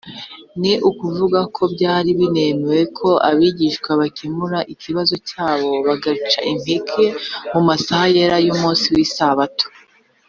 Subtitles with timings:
[0.61, 6.11] ni ukuvuga ko byari binemewe ko abigishwa bakemura ikibazo cyabo baca
[6.51, 7.05] impeke
[7.53, 9.65] mu masaha yera y’umunsi w’isabato